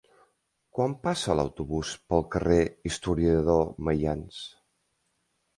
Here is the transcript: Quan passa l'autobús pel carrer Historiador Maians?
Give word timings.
Quan 0.77 0.95
passa 1.03 1.35
l'autobús 1.39 1.91
pel 2.13 2.25
carrer 2.37 2.59
Historiador 2.93 3.71
Maians? 3.89 4.41